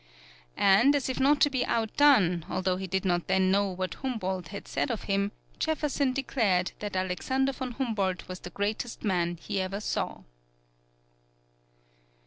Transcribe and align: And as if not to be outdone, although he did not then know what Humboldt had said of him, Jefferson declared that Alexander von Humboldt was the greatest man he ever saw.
And 0.57 0.95
as 0.95 1.09
if 1.09 1.19
not 1.19 1.39
to 1.41 1.51
be 1.51 1.63
outdone, 1.63 2.43
although 2.49 2.77
he 2.77 2.87
did 2.87 3.05
not 3.05 3.27
then 3.27 3.51
know 3.51 3.69
what 3.69 3.93
Humboldt 3.93 4.47
had 4.47 4.67
said 4.67 4.89
of 4.89 5.03
him, 5.03 5.31
Jefferson 5.59 6.11
declared 6.11 6.71
that 6.79 6.95
Alexander 6.95 7.51
von 7.51 7.73
Humboldt 7.73 8.27
was 8.27 8.39
the 8.39 8.49
greatest 8.49 9.03
man 9.03 9.37
he 9.39 9.61
ever 9.61 9.79
saw. 9.79 10.23